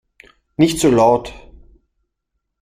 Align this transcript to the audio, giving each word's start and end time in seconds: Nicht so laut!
Nicht 0.57 0.79
so 0.79 0.89
laut! 0.89 1.31